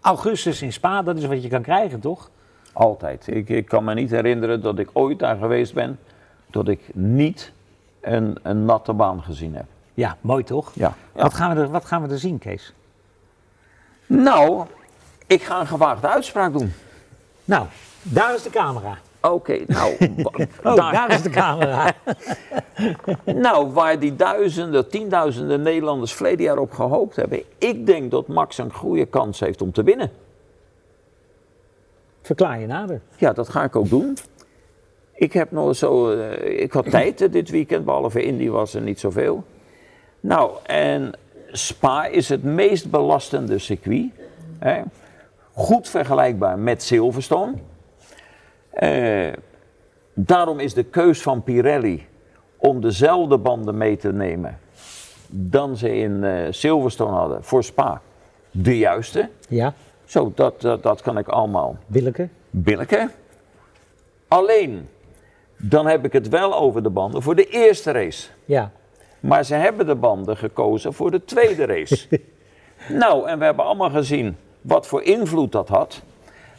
[0.00, 2.30] augustus in Spa, dat is wat je kan krijgen, toch?
[2.72, 3.26] Altijd.
[3.26, 5.98] Ik, ik kan me niet herinneren dat ik ooit daar geweest ben,
[6.50, 7.52] dat ik niet
[8.00, 9.64] een, een natte baan gezien heb.
[9.94, 10.70] Ja, mooi toch?
[10.74, 10.94] Ja.
[11.14, 11.22] Ja.
[11.22, 12.72] Wat, gaan we er, wat gaan we er zien, Kees?
[14.06, 14.64] Nou,
[15.26, 16.72] ik ga een gewaagde uitspraak doen.
[17.44, 17.66] Nou,
[18.02, 18.98] daar is de camera.
[19.20, 19.96] Oké, nou,
[20.64, 21.92] Oh, daar- daar, is de camera.
[23.24, 27.42] Nou, waar die duizenden, tienduizenden Nederlanders verleden jaar op gehoopt hebben.
[27.58, 30.10] Ik denk dat Max een goede kans heeft om te winnen.
[32.22, 33.00] Verklaar je nader.
[33.16, 34.16] Ja, dat ga ik ook doen.
[35.20, 38.80] Ik heb nog zo, eh, ik had tijd eh, dit weekend, behalve Indy was er
[38.80, 39.44] niet zoveel.
[40.20, 41.12] Nou, en
[41.52, 44.10] Spa is het meest belastende circuit.
[44.58, 44.82] Hè.
[45.52, 47.54] Goed vergelijkbaar met Silverstone.
[48.70, 49.32] Eh,
[50.14, 52.06] daarom is de keus van Pirelli
[52.56, 54.58] om dezelfde banden mee te nemen
[55.28, 58.00] dan ze in Silverstone hadden voor Spa
[58.50, 59.28] de juiste.
[59.48, 61.76] Ja, Zo, dat, dat, dat kan ik allemaal
[62.50, 63.10] Willeke.
[64.28, 64.88] Alleen,
[65.60, 68.28] dan heb ik het wel over de banden voor de eerste race.
[68.44, 68.70] Ja,
[69.20, 72.08] Maar ze hebben de banden gekozen voor de tweede race.
[72.88, 76.02] nou, en we hebben allemaal gezien wat voor invloed dat had.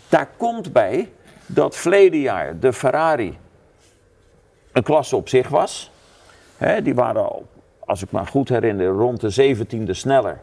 [0.09, 1.09] Daar komt bij
[1.45, 3.37] dat verleden jaar de Ferrari
[4.71, 5.91] een klasse op zich was.
[6.83, 7.45] Die waren, al,
[7.79, 10.41] als ik me goed herinner, rond de 17e sneller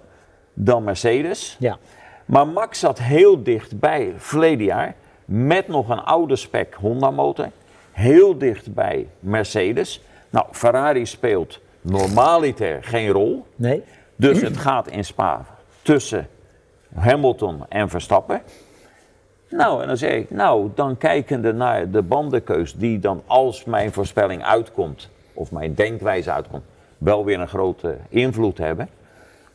[0.52, 1.56] dan Mercedes.
[1.58, 1.78] ja.
[2.24, 4.94] Maar Max zat heel dichtbij verleden jaar
[5.24, 7.48] met nog een oude spec Honda motor.
[7.98, 10.02] Heel dichtbij Mercedes.
[10.30, 13.46] Nou, Ferrari speelt normaliter geen rol.
[13.56, 13.82] Nee?
[14.16, 15.44] Dus het gaat in Spa
[15.82, 16.28] tussen
[16.94, 18.42] Hamilton en Verstappen.
[19.48, 23.92] Nou, en dan zeg ik, nou, dan kijkende naar de bandenkeus die dan als mijn
[23.92, 26.64] voorspelling uitkomt, of mijn denkwijze uitkomt,
[26.98, 28.88] wel weer een grote invloed hebben.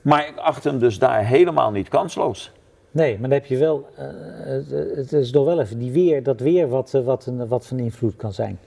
[0.01, 2.51] Maar ik acht hem dus daar helemaal niet kansloos.
[2.93, 4.05] Nee, maar dan heb je wel, uh,
[4.45, 7.67] het, het, is nog wel even die weer, dat weer wat, uh, wat, een, wat
[7.67, 8.59] van invloed kan zijn.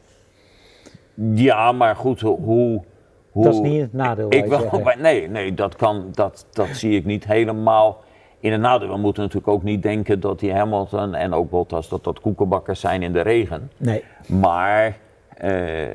[1.34, 2.82] Ja, maar goed, hoe...
[3.30, 4.32] hoe dat is niet het nadeel.
[4.32, 8.02] Ik, wel, nee, nee dat, kan, dat, dat zie ik niet helemaal
[8.40, 8.88] in het nadeel.
[8.88, 12.80] We moeten natuurlijk ook niet denken dat die Hamilton en ook Bottas dat dat koekenbakkers
[12.80, 13.70] zijn in de regen.
[13.76, 14.04] Nee.
[14.26, 14.96] Maar
[15.44, 15.94] uh,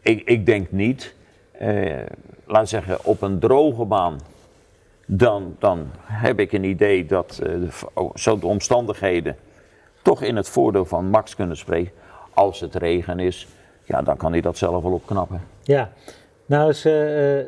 [0.00, 1.14] ik, ik denk niet,
[2.46, 4.18] laat zeggen, op een droge baan
[5.12, 7.70] dan, dan heb ik een idee dat uh,
[8.14, 9.36] zo de omstandigheden
[10.02, 11.92] toch in het voordeel van Max kunnen spreken.
[12.34, 13.48] Als het regen is,
[13.84, 15.40] ja, dan kan hij dat zelf wel opknappen.
[15.62, 15.92] Ja,
[16.46, 17.38] nou is uh,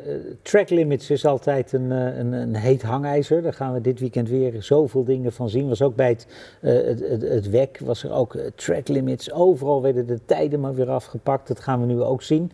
[0.41, 3.41] track limits is altijd een, een, een, heet hangijzer.
[3.41, 5.67] Daar gaan we dit weekend weer zoveel dingen van zien.
[5.67, 6.27] Was ook bij het,
[6.59, 9.31] het, het, het WEC was er ook track limits.
[9.31, 11.47] Overal werden de tijden maar weer afgepakt.
[11.47, 12.51] Dat gaan we nu ook zien.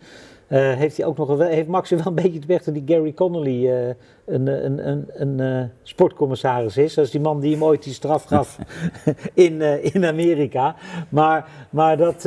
[0.50, 3.12] Uh, heeft, hij ook nog een, heeft Max wel een beetje weg dat die Gary
[3.12, 3.86] Connolly uh,
[4.24, 6.94] een, een, een, een uh, sportcommissaris is.
[6.94, 8.58] Dat is die man die hem ooit die straf gaf
[9.34, 10.76] in, in Amerika.
[11.08, 12.22] Maar, maar dat,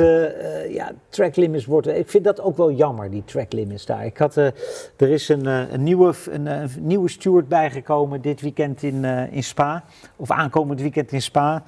[0.68, 1.86] ja, track limits wordt...
[1.86, 4.04] Ik vind dat ook wel jammer, die track limits daar.
[4.04, 4.52] Ik had, er
[4.96, 9.84] is een, een, nieuwe, een, een, nieuwe steward bijgekomen dit weekend in, in Spa.
[10.16, 11.62] Of aankomend weekend in Spa.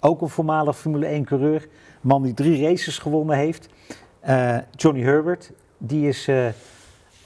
[0.00, 1.62] ook een voormalig Formule 1 coureur.
[1.62, 1.68] Een
[2.00, 3.68] man die drie races gewonnen heeft.
[4.28, 6.46] Uh, Johnny Herbert, die is uh,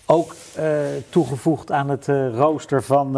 [0.07, 3.17] ook uh, toegevoegd aan het rooster van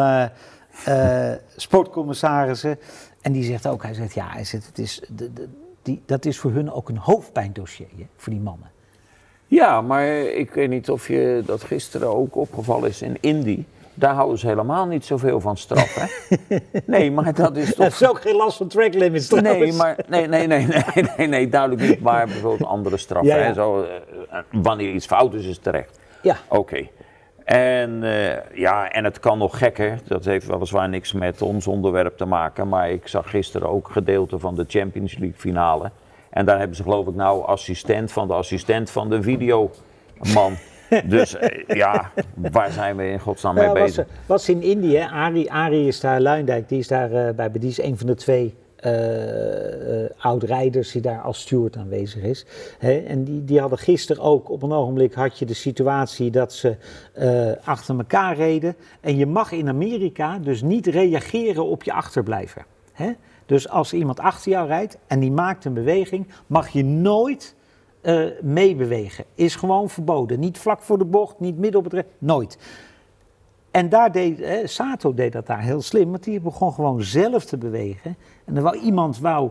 [1.56, 2.78] sportcommissarissen.
[3.20, 5.48] En die zegt ook, hij zegt ja, hij zegt, het is, de,
[5.82, 8.70] die, dat is voor hun ook een hoofdpijndossier, voor die mannen.
[9.46, 13.64] Ja, maar ik weet niet of je dat gisteren ook opgevallen is in Indy.
[14.00, 16.56] Daar houden ze helemaal niet zoveel van straf, hè?
[16.86, 17.84] Nee, maar dat is toch...
[17.84, 19.58] Dat is ook geen last van track limits trouwens.
[19.58, 22.00] Nee, maar, nee, nee, nee, nee, nee, nee duidelijk niet.
[22.00, 23.42] Maar bijvoorbeeld andere straffen, ja, ja.
[23.42, 23.52] Hè?
[23.52, 25.98] Zo, uh, wanneer iets fout is, is terecht.
[26.22, 26.36] Ja.
[26.48, 26.58] Oké.
[26.58, 26.90] Okay.
[27.44, 29.98] En uh, ja, en het kan nog gekker.
[30.06, 32.68] Dat heeft weliswaar niks met ons onderwerp te maken.
[32.68, 35.90] Maar ik zag gisteren ook gedeelte van de Champions League finale.
[36.30, 40.56] En daar hebben ze geloof ik nou assistent van de assistent van de videoman.
[41.04, 42.10] Dus uh, ja,
[42.52, 44.06] waar zijn we in godsnaam mee bezig?
[44.06, 47.70] Was, was in Indië, Ari, Ari is daar, Luindijk, die is daar uh, bij, die
[47.70, 48.54] is een van de twee
[48.86, 52.46] uh, oud-rijders die daar als steward aanwezig is.
[52.78, 56.52] Hè, en die, die hadden gisteren ook, op een ogenblik had je de situatie dat
[56.52, 56.76] ze
[57.64, 58.76] achter elkaar reden.
[59.00, 62.64] En je mag in Amerika dus niet reageren op je achterblijver.
[62.92, 63.12] Hè?
[63.46, 67.54] Dus als iemand achter jou rijdt en die maakt een beweging, mag je nooit
[68.02, 69.24] uh, meebewegen.
[69.34, 70.40] Is gewoon verboden.
[70.40, 72.58] Niet vlak voor de bocht, niet midden op het nooit.
[73.70, 77.44] En daar deed, eh, Sato deed dat daar heel slim, want die begon gewoon zelf
[77.44, 78.16] te bewegen.
[78.44, 79.50] En dan wou iemand wou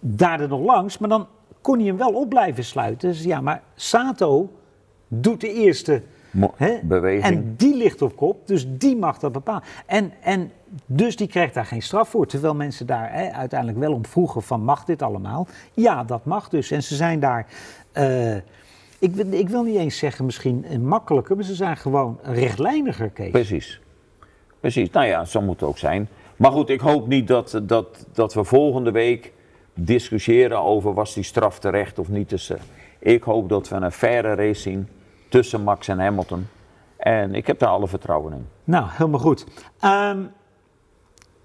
[0.00, 1.26] daar er nog langs, maar dan
[1.60, 3.08] kon hij hem wel op blijven sluiten.
[3.08, 4.50] Dus ja, maar Sato
[5.08, 6.02] doet de eerste
[6.56, 7.24] hè, beweging.
[7.24, 9.62] En die ligt op kop, dus die mag dat bepalen.
[9.86, 10.50] En, en
[10.86, 12.26] dus die krijgt daar geen straf voor.
[12.26, 15.46] Terwijl mensen daar hè, uiteindelijk wel om vroegen van mag dit allemaal?
[15.72, 16.70] Ja, dat mag dus.
[16.70, 17.46] En ze zijn daar
[17.98, 18.36] uh,
[18.98, 23.30] ik, ik, wil niet eens zeggen misschien makkelijker, maar ze zijn gewoon rechtlijniger, Kees.
[23.30, 23.80] Precies.
[24.60, 24.90] Precies.
[24.90, 26.08] Nou ja, zo moet het ook zijn.
[26.36, 29.32] Maar goed, ik hoop niet dat, dat, dat we volgende week
[29.74, 32.28] discussiëren over was die straf terecht of niet.
[32.28, 32.56] Dus, uh,
[32.98, 34.88] ik hoop dat we een faire race zien
[35.34, 36.46] tussen Max en Hamilton.
[36.96, 38.46] En ik heb daar alle vertrouwen in.
[38.64, 39.46] Nou, helemaal goed.
[39.84, 40.30] Um,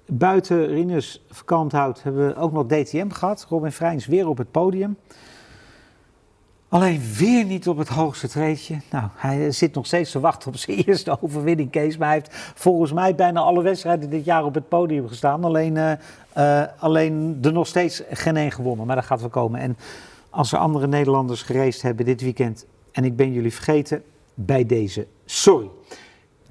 [0.05, 3.45] buiten Rinus Vakanthout hebben we ook nog DTM gehad.
[3.49, 4.97] Robin Freins weer op het podium.
[6.67, 8.77] Alleen weer niet op het hoogste treedje.
[8.91, 11.73] Nou, hij zit nog steeds te wachten op zijn eerste overwinning.
[11.73, 15.43] Maar hij heeft volgens mij bijna alle wedstrijden dit jaar op het podium gestaan.
[15.43, 15.91] Alleen, uh,
[16.37, 18.85] uh, alleen er nog steeds geen één gewonnen.
[18.85, 19.59] Maar dat gaat wel komen.
[19.59, 19.77] En
[20.29, 22.65] als er andere Nederlanders gereisd hebben dit weekend...
[22.91, 25.69] en ik ben jullie vergeten, bij deze, sorry.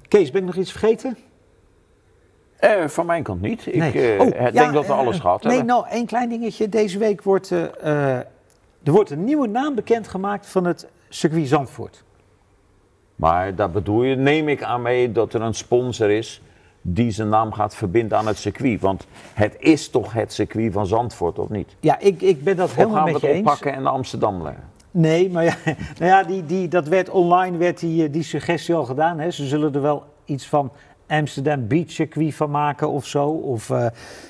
[0.07, 1.17] Kees, ben ik nog iets vergeten?
[2.61, 3.65] Uh, van mijn kant niet.
[3.65, 4.19] Ik nee.
[4.19, 5.75] oh, denk ja, dat we alles gehad nee, hebben.
[5.75, 6.69] Nee, nou, één klein dingetje.
[6.69, 7.53] Deze week wordt...
[8.83, 12.03] Er wordt een nieuwe naam bekendgemaakt van het circuit Zandvoort.
[13.15, 16.41] Maar daar bedoel je, neem ik aan mee dat er een sponsor is
[16.81, 18.81] die zijn naam gaat verbinden aan het circuit.
[18.81, 21.75] Want het is toch het circuit van Zandvoort, of niet?
[21.79, 23.21] Ja, ik, ik ben dat helemaal met je eens.
[23.21, 24.63] gaan we het oppakken en naar Amsterdam leggen?
[24.91, 25.55] Nee, maar ja,
[25.99, 29.19] nou ja die, die, dat werd online werd die, die suggestie al gedaan.
[29.19, 29.31] Hè.
[29.31, 30.71] Ze zullen er wel iets van
[31.09, 33.27] Amsterdam Beach circuit van maken of zo.
[33.29, 33.77] Of, uh,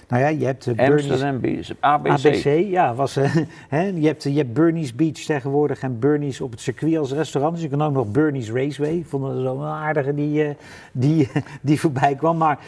[0.08, 2.26] nou ja, je hebt uh, Amsterdam Beach, ABC.
[2.26, 2.94] ABC, ja.
[2.94, 3.16] Was,
[3.70, 7.54] hè, je, hebt, je hebt Bernie's Beach tegenwoordig en Bernie's op het circuit als restaurant.
[7.54, 8.94] Dus je kan ook nog Bernie's Raceway.
[8.94, 10.56] Ik vond dat zo een aardige die,
[10.92, 11.30] die,
[11.62, 12.38] die voorbij kwam.
[12.38, 12.60] Maar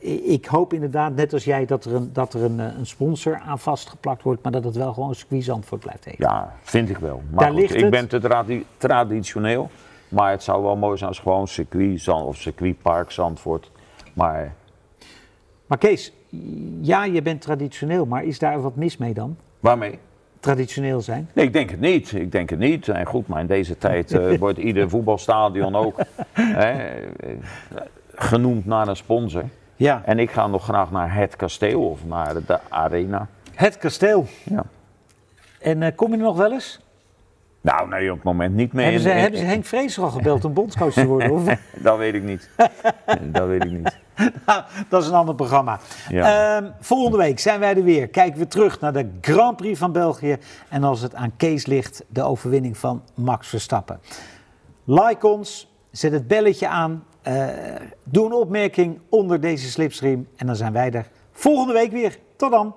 [0.00, 3.58] ik hoop inderdaad, net als jij, dat er, een, dat er een, een sponsor aan
[3.58, 4.42] vastgeplakt wordt.
[4.42, 6.24] Maar dat het wel gewoon een circuit Zandvoort blijft heten.
[6.28, 7.22] Ja, vind ik wel.
[7.30, 7.90] Maar Daar goed, ligt ik het.
[7.90, 9.70] ben te tradi traditioneel.
[10.12, 13.70] Maar het zou wel mooi zijn als gewoon circuit Zand, of circuitpark Zandvoort.
[14.12, 14.54] Maar
[15.66, 16.12] Maar Kees,
[16.80, 19.36] ja, je bent traditioneel, maar is daar wat mis mee dan?
[19.60, 19.98] waarmee?
[20.40, 21.28] Traditioneel zijn?
[21.32, 22.12] Nee, ik denk het niet.
[22.12, 22.88] Ik denk het niet.
[22.88, 26.00] En goed, maar in deze tijd eh, wordt ieder voetbalstadion ook
[26.32, 27.36] hè, eh,
[28.14, 29.44] genoemd naar een sponsor.
[29.76, 30.02] Ja.
[30.04, 33.28] En ik ga nog graag naar het kasteel of naar de arena.
[33.54, 34.26] Het kasteel.
[34.42, 34.64] Ja.
[35.60, 36.80] En eh, kom je er nog wel eens?
[37.62, 38.84] Nou, nee, op het moment niet meer.
[38.84, 41.30] Hebben ze, In- hebben ze Henk Vrees al gebeld om bondscoach te worden?
[41.30, 41.44] Of?
[41.82, 42.48] Dat weet ik niet.
[43.22, 44.00] dat weet ik niet.
[44.46, 45.78] Nou, dat is een ander programma.
[46.08, 46.56] Ja.
[46.56, 48.08] Ehm, volgende week zijn wij er weer.
[48.08, 50.36] Kijken we terug naar de Grand Prix van België.
[50.68, 54.00] En als het aan Kees ligt, de overwinning van Max Verstappen.
[54.84, 57.04] Like ons, zet het belletje aan.
[57.22, 57.46] eh,
[58.04, 60.26] doe een opmerking onder deze slipstream.
[60.36, 62.18] En dan zijn wij er volgende week weer.
[62.36, 62.74] Tot dan.